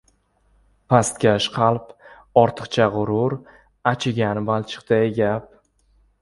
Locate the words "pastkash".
0.93-1.47